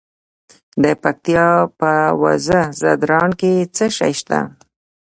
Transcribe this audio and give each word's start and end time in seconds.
د 0.83 0.85
پکتیا 1.03 1.49
په 1.79 1.91
وزه 2.21 2.59
ځدراڼ 2.79 3.29
کې 3.41 3.53
څه 3.75 3.85
شی 3.97 4.13
شته؟ 4.19 4.39